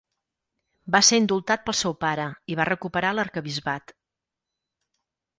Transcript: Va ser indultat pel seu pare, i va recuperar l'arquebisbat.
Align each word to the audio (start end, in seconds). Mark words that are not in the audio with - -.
Va 0.93 1.01
ser 1.09 1.17
indultat 1.23 1.67
pel 1.67 1.75
seu 1.79 1.93
pare, 2.05 2.25
i 2.53 2.57
va 2.59 2.65
recuperar 2.69 3.11
l'arquebisbat. 3.17 3.93